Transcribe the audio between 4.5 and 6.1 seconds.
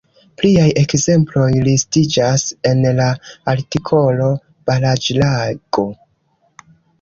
baraĵlago.